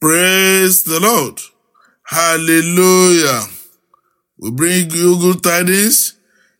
[0.00, 1.40] Praise the Lord.
[2.04, 3.42] Hallelujah.
[4.38, 6.14] We bring you good tidings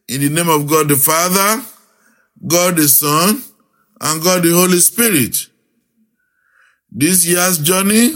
[0.08, 1.62] in the name of God the Father,
[2.44, 3.40] God the Son,
[4.00, 5.36] and God the Holy Spirit.
[6.90, 8.10] This year's journey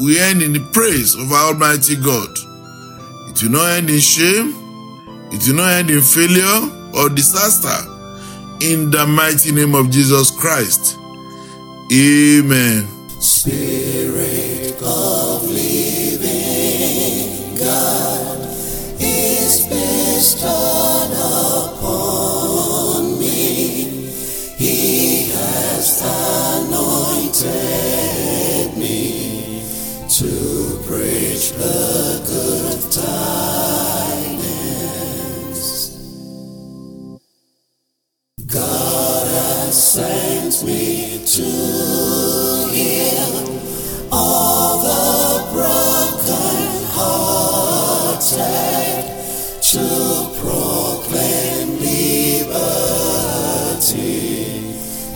[0.00, 2.30] will end in the praise of our Almighty God.
[3.30, 4.50] It will not end in shame,
[5.32, 7.90] it will not end in failure or disaster.
[8.60, 10.96] In the mighty name of Jesus Christ.
[11.92, 12.88] Amen.
[13.20, 14.33] Spirit
[49.60, 49.84] to
[50.40, 52.54] proclaim liberty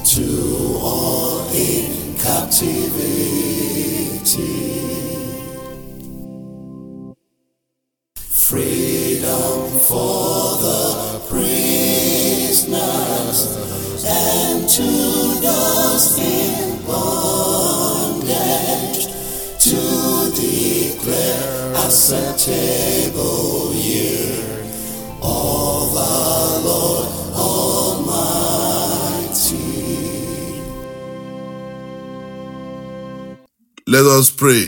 [0.05, 3.17] to all in captivity.
[33.89, 34.67] Let us pray.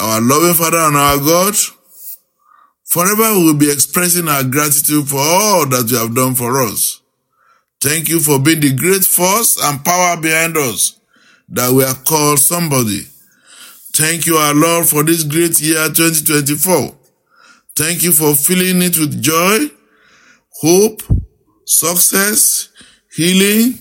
[0.00, 1.54] Our loving Father and our God,
[2.86, 7.02] forever we will be expressing our gratitude for all that you have done for us.
[7.82, 10.98] Thank you for being the great force and power behind us
[11.50, 13.02] that we are called somebody.
[13.92, 16.96] Thank you, our Lord, for this great year 2024.
[17.76, 19.66] Thank you for filling it with joy,
[20.62, 21.02] hope,
[21.66, 22.70] success,
[23.14, 23.74] healing,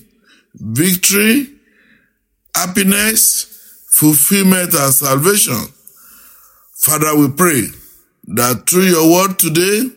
[0.56, 1.59] victory,
[2.60, 5.74] happiness, fulfillment, and salvation.
[6.74, 7.68] Father, we pray
[8.28, 9.90] that through your word today,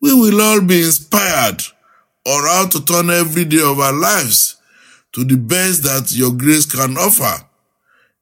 [0.00, 1.62] we will all be inspired
[2.26, 4.56] on how to turn every day of our lives
[5.12, 7.44] to the best that your grace can offer.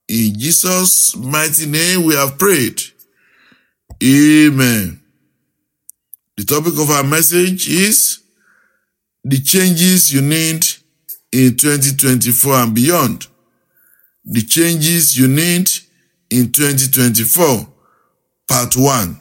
[0.09, 2.81] In Jesus' mighty name we have prayed.
[4.03, 5.01] Amen.
[6.37, 8.21] The topic of our message is
[9.25, 10.65] the changes you need
[11.33, 13.28] in 2024 and beyond.
[14.31, 15.71] The changes you need
[16.29, 17.67] in 2024,
[18.47, 19.21] part 1.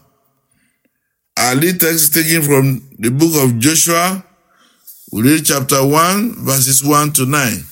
[1.38, 4.22] Our lead text is taken from the book of Joshua.
[5.13, 7.63] We read chapter 1, verses 1 to 9.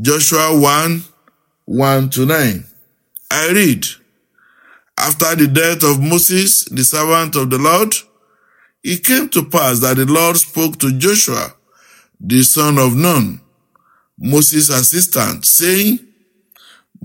[0.00, 1.02] Joshua 1,
[1.66, 2.64] 1 to 9.
[3.30, 3.84] I read,
[4.98, 7.94] After the death of Moses, the servant of the Lord,
[8.82, 11.54] it came to pass that the Lord spoke to Joshua,
[12.18, 13.42] the son of Nun,
[14.18, 15.98] Moses' assistant, saying,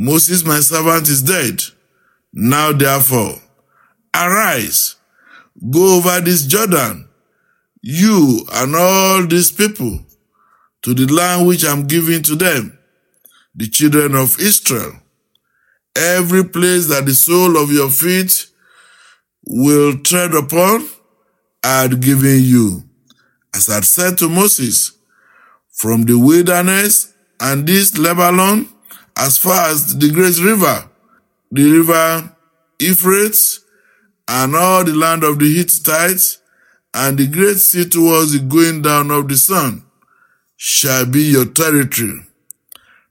[0.02, 1.62] Moses, my servant, is dead.
[2.32, 3.36] Now therefore,
[4.16, 4.96] arise,
[5.70, 7.10] go over this Jordan,
[7.82, 10.00] you and all these people,
[10.84, 12.80] to the land which I'm giving to them,
[13.54, 14.94] the children of Israel.
[15.98, 18.48] Every place that the sole of your feet
[19.46, 20.88] will tread upon,
[21.62, 22.84] I had given you,
[23.54, 24.94] as I said to Moses,
[25.74, 28.70] from the wilderness and this Lebanon,
[29.20, 30.90] as far as the great river,
[31.52, 32.36] the river
[32.80, 33.60] Euphrates,
[34.30, 36.40] and all the land of the Hittites,
[36.94, 39.84] and the great sea towards the going down of the sun,
[40.56, 42.22] shall be your territory.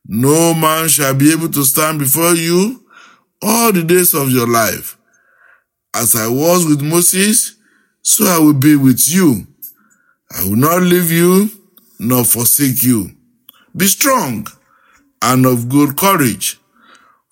[0.07, 2.87] No man shall be able to stand before you
[3.43, 4.97] all the days of your life.
[5.95, 7.57] As I was with Moses,
[8.01, 9.47] so I will be with you.
[10.31, 11.51] I will not leave you
[11.99, 13.11] nor forsake you.
[13.77, 14.47] Be strong
[15.23, 16.59] and of good courage,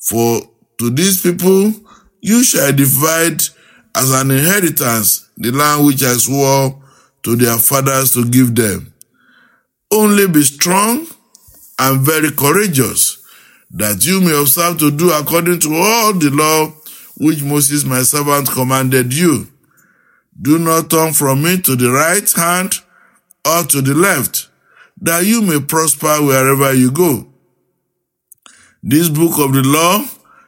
[0.00, 0.40] for
[0.78, 1.72] to these people
[2.20, 3.40] you shall divide
[3.94, 6.82] as an inheritance the land which I swore
[7.22, 8.92] to their fathers to give them.
[9.92, 11.06] Only be strong
[11.78, 13.18] and very courageous,
[13.70, 16.72] that you may observe to do according to all the law
[17.18, 19.48] which Moses my servant commanded you.
[20.40, 22.74] Do not turn from me to the right hand
[23.46, 24.48] or to the left,
[25.00, 27.26] that you may prosper wherever you go.
[28.88, 30.04] This book of the law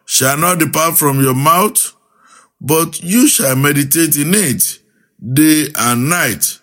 [0.06, 1.92] shall not depart from your mouth,
[2.60, 4.78] but you shall meditate in it
[5.20, 6.60] day and night,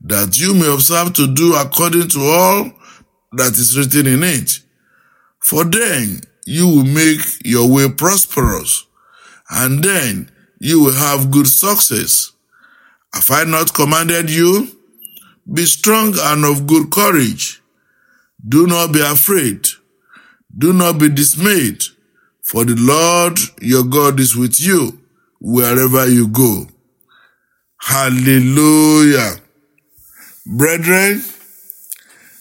[0.00, 2.72] that you may observe to do according to all
[3.34, 4.58] that is written in it.
[5.38, 8.84] For then you will make your way prosperous,
[9.48, 10.28] and then
[10.58, 12.32] you will have good success.
[13.14, 14.76] Have I not commanded you?
[15.46, 17.62] Be strong and of good courage.
[18.48, 19.68] Do not be afraid.
[20.56, 21.82] Do not be dismayed,
[22.42, 25.00] for the Lord your God is with you
[25.40, 26.66] wherever you go.
[27.80, 29.36] Hallelujah.
[30.46, 31.22] Brethren,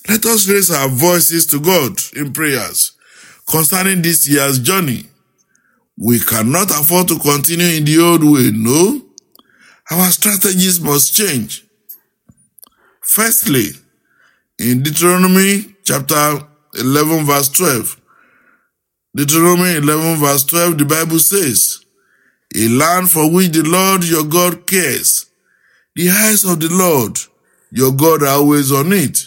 [0.10, 2.94] let us raise our voices to God in prayers
[3.50, 5.06] concerning this year's journey.
[5.98, 9.02] We cannot afford to continue in the old way, no.
[9.92, 11.66] Our strategies must change.
[13.02, 13.68] Firstly,
[14.58, 18.01] in Deuteronomy chapter 11, verse 12,
[19.14, 21.84] Deuteronomy 11, verse 12, the Bible says,
[22.56, 25.26] A land for which the Lord your God cares,
[25.96, 27.20] the eyes of the Lord
[27.72, 29.20] your God are always on it,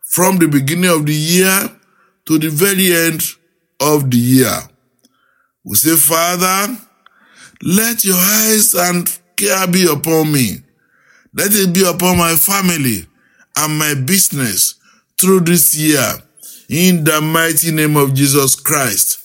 [0.00, 1.70] from the beginning of the year
[2.26, 3.22] to the very end
[3.80, 4.58] of the year.
[5.64, 6.76] We say, Father,
[7.62, 9.06] let your eyes and
[9.36, 10.62] care be upon me.
[11.34, 13.06] Let it be upon my family
[13.56, 14.74] and my business
[15.18, 16.14] through this year.
[16.72, 19.18] In the mighty name of Jesus Christ.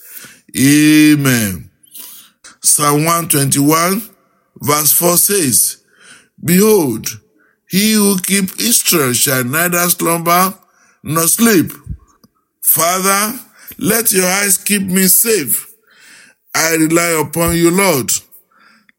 [0.60, 1.72] Amen.
[2.62, 4.02] Psalm 121
[4.62, 5.82] verse 4 says,
[6.44, 7.08] Behold,
[7.70, 10.56] he who keep Israel shall neither slumber
[11.04, 11.72] nor sleep.
[12.62, 13.40] Father,
[13.78, 15.74] let your eyes keep me safe.
[16.54, 18.12] I rely upon you, Lord.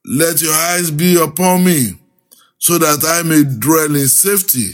[0.07, 1.99] Let your eyes be upon me,
[2.57, 4.71] so that I may dwell in safety.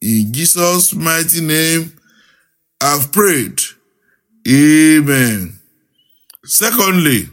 [0.00, 1.92] In Jesus' mighty name,
[2.86, 3.60] I've prayed.
[4.48, 5.58] Amen.
[6.44, 7.28] Secondly,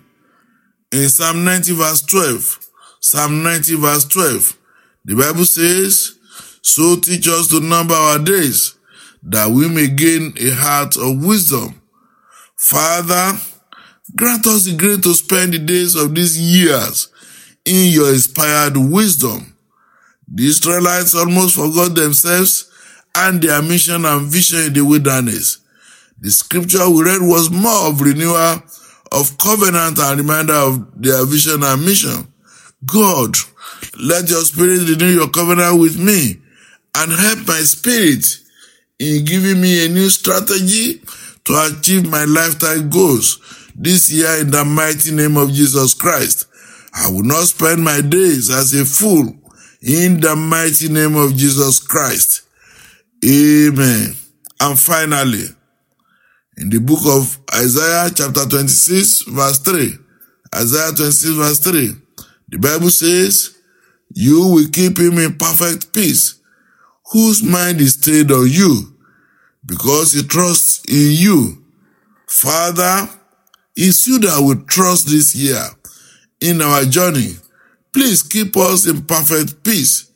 [0.92, 2.60] in Psalm 90 verse 12,
[3.00, 4.58] Psalm 90 verse 12,
[5.06, 6.18] the Bible says,
[6.64, 8.74] So teach us to number our days,
[9.22, 11.80] that we may gain a heart of wisdom.
[12.56, 13.38] Father,
[14.16, 17.10] grant us the grace to spend the days of these years
[17.64, 19.56] in your inspired wisdom.
[20.28, 22.72] The Israelites almost forgot themselves
[23.16, 25.60] and their mission and vision in the wilderness.
[26.20, 28.64] The scripture we read was more of renewal
[29.12, 32.28] of covenant and reminder of their vision and mission.
[32.86, 33.36] God,
[34.00, 36.42] let your spirit renew your covenant with me
[36.96, 38.26] and help my spirit
[39.00, 41.02] in giving me a new strategy
[41.46, 43.40] to achieve my lifetime goals
[43.76, 46.48] this year in the mighty name of Jesus Christ.
[46.94, 49.36] I will not spend my days as a fool
[49.82, 52.33] in the mighty name of Jesus Christ.
[53.24, 54.16] Amen.
[54.60, 55.46] And finally,
[56.58, 59.94] in the book of Isaiah chapter 26 verse 3,
[60.56, 61.92] Isaiah 26 verse 3,
[62.50, 63.58] the Bible says,
[64.14, 66.36] You will keep him in perfect peace,
[67.12, 68.94] whose mind is stayed on you,
[69.66, 71.64] because he trusts in you.
[72.28, 73.10] Father,
[73.76, 75.64] it's you that will trust this year
[76.42, 77.36] in our journey.
[77.94, 80.12] Please keep us in perfect peace.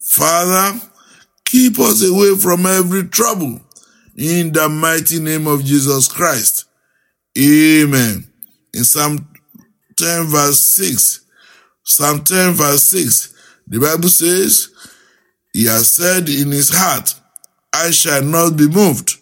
[0.00, 0.80] Father,
[1.48, 3.58] keep us away from every trouble
[4.16, 6.66] in the mighty name of Jesus Christ.
[7.38, 8.24] Amen.
[8.74, 9.26] In Psalm
[9.96, 11.24] 10 verse 6,
[11.84, 13.34] Psalm 10 verse 6,
[13.66, 14.68] the Bible says,
[15.54, 17.14] He has said in his heart,
[17.72, 19.16] I shall not be moved.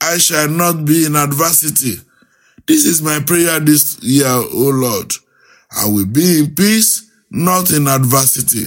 [0.00, 1.94] I shall not be in adversity.
[2.66, 5.12] This is my prayer this year, O Lord.
[5.70, 8.66] I will be in peace, not in adversity.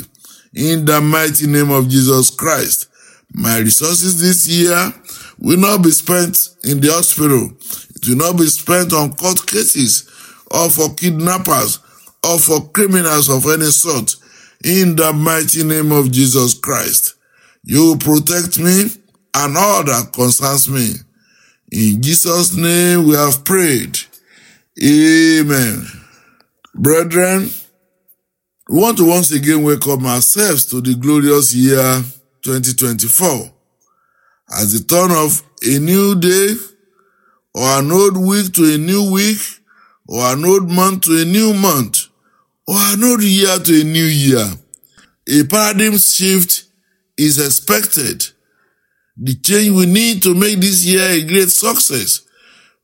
[0.54, 2.90] In the mighty name of Jesus Christ.
[3.38, 4.94] My resources this year
[5.40, 7.52] will not be spent in the hospital.
[7.96, 10.10] It will not be spent on court cases
[10.52, 11.80] or for kidnappers
[12.24, 14.16] or for criminals of any sort.
[14.64, 17.16] In the mighty name of Jesus Christ.
[17.64, 18.86] You protect me
[19.34, 20.94] and all that concerns me.
[21.72, 23.98] In Jesus' name we have prayed.
[24.82, 25.86] Amen.
[26.74, 27.50] Brethren,
[28.70, 32.02] we want to once again welcome ourselves to the glorious year
[32.46, 33.52] 2024
[34.60, 36.54] as the turn of a new day
[37.56, 39.40] or an old week to a new week
[40.08, 42.06] or an old month to a new month
[42.68, 44.46] or an old year to a new year.
[45.28, 46.66] A paradigm shift
[47.18, 48.24] is expected.
[49.18, 52.22] The change we need to make this year a great success,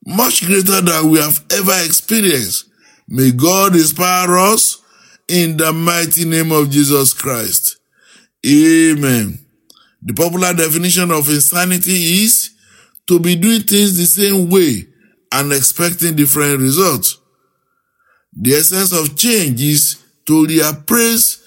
[0.08, 2.66] much greater than we have ever experienced.
[3.08, 4.82] May God inspire us
[5.28, 7.78] in the mighty name of Jesus Christ.
[8.44, 9.38] Amen.
[10.02, 12.52] The popular definition of insanity is
[13.08, 14.88] to be doing things the same way
[15.32, 17.20] and expecting different results.
[18.34, 21.44] The essence of change is to reappraise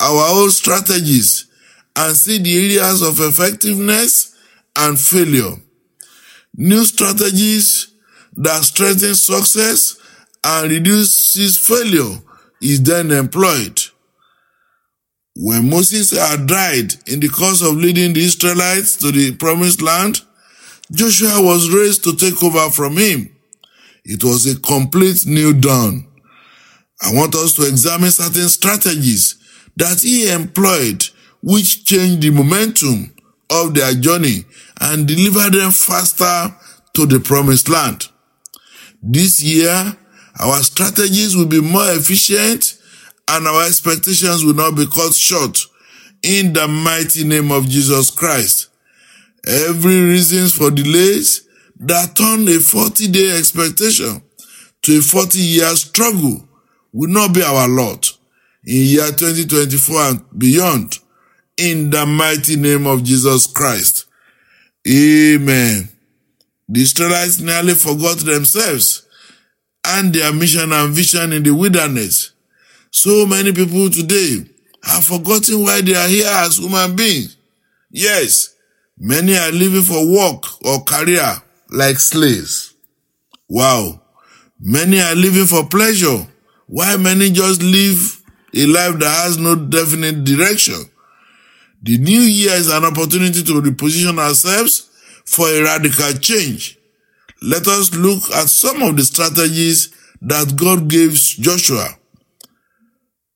[0.00, 1.46] our old strategies
[1.96, 4.36] and see the areas of effectiveness
[4.76, 5.56] and failure.
[6.54, 7.88] New strategies,
[8.38, 9.98] that strengthens success
[10.44, 12.20] and reduces failure
[12.60, 13.80] is then employed.
[15.40, 20.20] When Moses had died in the course of leading the Israelites to the promised land,
[20.90, 23.36] Joshua was raised to take over from him.
[24.04, 26.08] It was a complete new dawn.
[27.00, 29.36] I want us to examine certain strategies
[29.76, 31.04] that he employed
[31.40, 33.14] which changed the momentum
[33.48, 34.44] of their journey
[34.80, 36.52] and delivered them faster
[36.94, 38.08] to the promised land.
[39.00, 39.96] This year,
[40.40, 42.77] our strategies will be more efficient
[43.28, 45.58] and our expectations will not be cut short
[46.22, 48.68] in the mighty name of Jesus Christ.
[49.46, 51.46] Every reasons for delays
[51.80, 54.22] that turn a 40 day expectation
[54.82, 56.48] to a 40 year struggle
[56.92, 58.10] will not be our lot
[58.64, 60.98] in year 2024 and beyond
[61.56, 64.06] in the mighty name of Jesus Christ.
[64.88, 65.88] Amen.
[66.68, 69.06] The Israelites nearly forgot themselves
[69.84, 72.32] and their mission and vision in the wilderness.
[72.90, 74.44] So many people today
[74.82, 77.36] have forgotten why they are here as human beings.
[77.90, 78.54] Yes,
[78.98, 82.74] many are living for work or career like slaves.
[83.48, 84.00] Wow.
[84.60, 86.26] Many are living for pleasure,
[86.66, 88.22] Why many just live
[88.54, 90.84] a life that has no definite direction.
[91.82, 94.90] The new year is an opportunity to reposition ourselves
[95.24, 96.78] for a radical change.
[97.40, 101.97] Let us look at some of the strategies that God gave Joshua.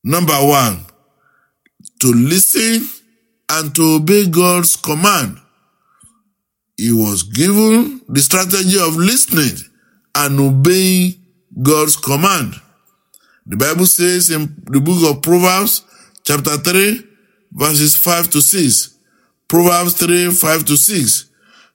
[0.03, 0.85] Number one,
[2.01, 2.87] to listen
[3.49, 5.37] and to obey God's command.
[6.77, 9.57] He was given the strategy of listening
[10.15, 11.13] and obeying
[11.61, 12.55] God's command.
[13.45, 15.83] The Bible says in the book of Proverbs,
[16.23, 17.07] chapter 3,
[17.51, 18.97] verses 5 to 6,
[19.47, 21.29] Proverbs 3, 5 to 6,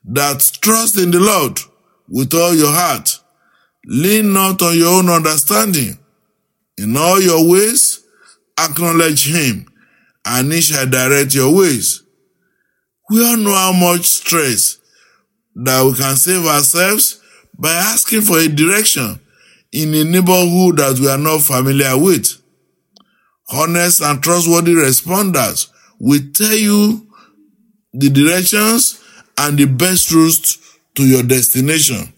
[0.05, 1.59] that trust in the Lord
[2.07, 3.19] with all your heart.
[3.85, 5.97] Lean not on your own understanding.
[6.77, 8.05] In all your ways,
[8.65, 9.65] acknowledge him,
[10.25, 12.03] and he shall direct your ways.
[13.09, 14.77] We all know how much stress
[15.55, 17.21] that we can save ourselves
[17.57, 19.19] by asking for a direction
[19.71, 22.41] in a neighborhood that we are not familiar with.
[23.51, 27.07] Honest and trustworthy responders will tell you
[27.93, 29.03] the directions
[29.37, 30.57] and the best routes
[30.95, 32.13] to your destination.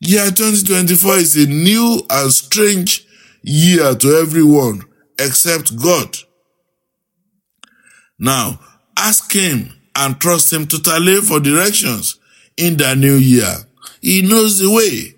[0.00, 3.06] Year 2024 is a new and strange
[3.42, 4.82] year to everyone
[5.24, 6.16] except God.
[8.18, 8.60] Now,
[8.96, 12.18] ask Him and trust Him totally for directions
[12.56, 13.54] in the new year.
[14.00, 15.14] He knows the way.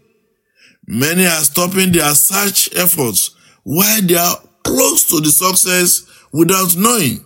[0.86, 7.24] Many are stopping their search efforts while they are close to the success without knowing.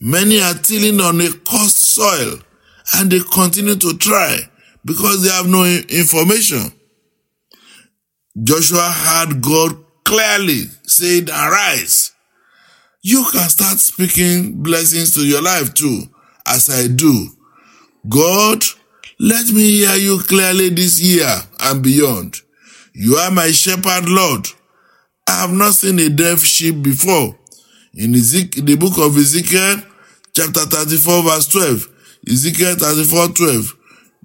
[0.00, 2.38] Many are tilling on a cursed soil
[2.94, 4.38] and they continue to try
[4.84, 6.72] because they have no information.
[8.42, 9.76] Joshua had God
[10.10, 12.10] clearly said, Arise.
[13.00, 16.02] You can start speaking blessings to your life too,
[16.48, 17.28] as I do.
[18.08, 18.60] God,
[19.20, 22.40] let me hear you clearly this year and beyond.
[22.92, 24.48] You are my shepherd, Lord.
[25.28, 27.38] I have not seen a deaf sheep before.
[27.94, 29.76] In the book of Ezekiel,
[30.32, 31.88] chapter 34, verse 12,
[32.28, 33.76] Ezekiel 34, 12,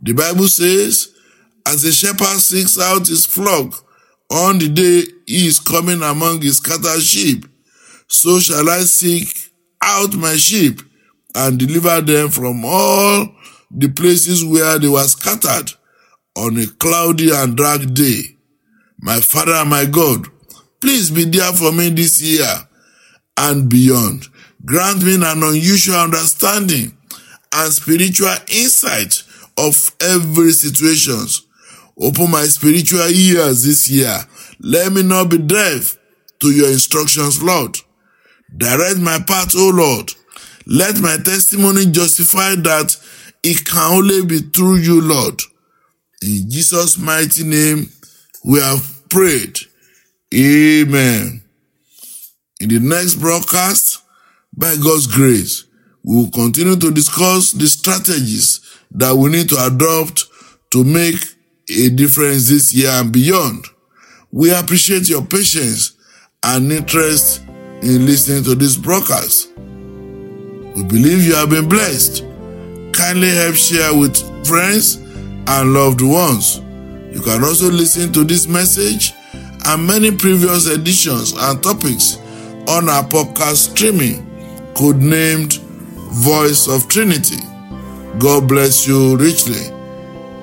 [0.02, 1.14] the Bible says,
[1.64, 3.85] As a shepherd seeks out his flock
[4.32, 7.46] on the day he is coming among his scattered sheep,
[8.08, 9.52] so shall I seek
[9.82, 10.82] out my sheep
[11.36, 13.28] and deliver them from all
[13.72, 15.72] the places where they were scattered
[16.36, 18.22] on a cloudy and dark day.
[19.00, 20.28] My Father and my God,
[20.82, 22.48] please be there for me this year
[23.38, 24.28] and beyond.
[24.64, 26.98] Grant me an unusual understanding
[27.54, 29.24] and spiritual insight
[29.58, 31.45] of every situations.
[32.00, 34.18] Open my spiritual ears this year.
[34.60, 35.98] Let me not be deaf
[36.40, 37.78] to your instructions, Lord.
[38.56, 40.12] Direct my path, O Lord.
[40.68, 42.98] Let my testimony justify that
[43.44, 45.40] it can only be through you, Lord.
[46.22, 47.90] In Jesus' mighty name,
[48.44, 49.58] we have prayed.
[50.34, 51.44] Amen.
[52.60, 54.02] In the next broadcast,
[54.58, 55.66] by God's grace,
[56.04, 58.62] we will continue to discuss the strategies
[58.92, 60.26] that we need to adopt
[60.72, 61.35] to make
[61.70, 63.66] a difference this year and beyond.
[64.32, 65.96] We appreciate your patience
[66.44, 67.42] and interest
[67.82, 69.52] in listening to this broadcast.
[69.58, 72.24] We believe you have been blessed.
[72.94, 74.96] Kindly help share with friends
[75.48, 76.60] and loved ones.
[77.14, 79.14] You can also listen to this message
[79.66, 82.18] and many previous editions and topics
[82.68, 84.26] on our podcast streaming,
[84.74, 85.60] codenamed
[86.24, 87.42] Voice of Trinity.
[88.20, 89.75] God bless you richly.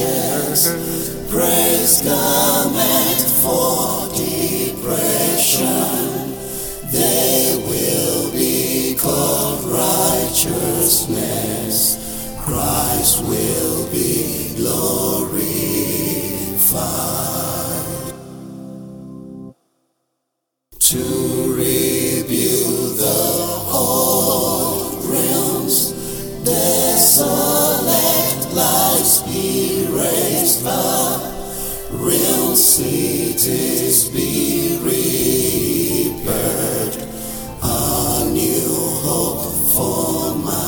[0.00, 0.64] ashes,
[1.28, 5.66] praise garment for depression.
[6.90, 11.98] They will be called righteousness.
[12.40, 15.42] Christ will be glorified.
[29.02, 31.20] Lives be raised up,
[31.90, 34.78] real cities be
[36.14, 36.96] repaired,
[37.62, 38.70] a new
[39.02, 40.62] hope for mankind.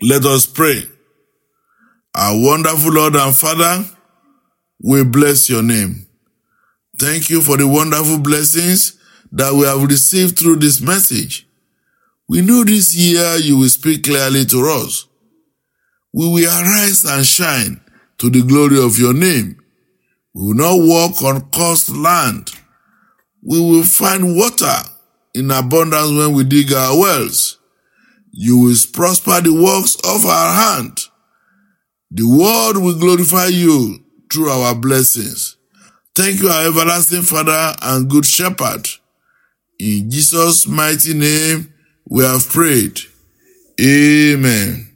[0.00, 0.84] Let us pray.
[2.14, 3.84] Our wonderful Lord and Father,
[4.80, 6.06] we bless your name.
[6.96, 8.96] Thank you for the wonderful blessings
[9.32, 11.48] that we have received through this message.
[12.32, 15.06] We know this year you will speak clearly to us.
[16.14, 17.82] We will arise and shine
[18.16, 19.58] to the glory of your name.
[20.34, 22.50] We will not walk on cursed land.
[23.42, 24.78] We will find water
[25.34, 27.58] in abundance when we dig our wells.
[28.30, 31.00] You will prosper the works of our hand.
[32.10, 35.58] The world will glorify you through our blessings.
[36.16, 38.88] Thank you, our everlasting Father and good shepherd.
[39.78, 41.71] In Jesus' mighty name,
[42.08, 43.00] we have prayed.
[43.80, 44.91] Amen.